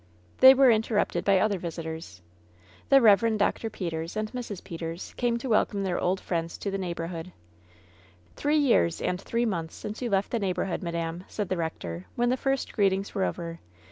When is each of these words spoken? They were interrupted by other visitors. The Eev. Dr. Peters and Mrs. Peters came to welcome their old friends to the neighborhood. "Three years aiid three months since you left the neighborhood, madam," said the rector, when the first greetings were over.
They 0.39 0.55
were 0.55 0.71
interrupted 0.71 1.23
by 1.23 1.37
other 1.37 1.59
visitors. 1.59 2.23
The 2.89 2.95
Eev. 2.95 3.37
Dr. 3.37 3.69
Peters 3.69 4.17
and 4.17 4.31
Mrs. 4.31 4.63
Peters 4.63 5.13
came 5.15 5.37
to 5.37 5.47
welcome 5.49 5.83
their 5.83 5.99
old 5.99 6.19
friends 6.19 6.57
to 6.57 6.71
the 6.71 6.79
neighborhood. 6.79 7.31
"Three 8.35 8.57
years 8.57 8.99
aiid 9.01 9.21
three 9.21 9.45
months 9.45 9.75
since 9.75 10.01
you 10.01 10.09
left 10.09 10.31
the 10.31 10.39
neighborhood, 10.39 10.81
madam," 10.81 11.23
said 11.27 11.49
the 11.49 11.57
rector, 11.57 12.07
when 12.15 12.29
the 12.29 12.35
first 12.35 12.73
greetings 12.73 13.13
were 13.13 13.25
over. 13.25 13.59